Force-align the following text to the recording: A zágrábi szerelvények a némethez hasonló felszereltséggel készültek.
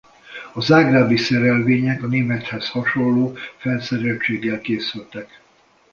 A 0.53 0.61
zágrábi 0.61 1.17
szerelvények 1.17 2.03
a 2.03 2.07
némethez 2.07 2.69
hasonló 2.69 3.37
felszereltséggel 3.57 4.61
készültek. 4.61 5.41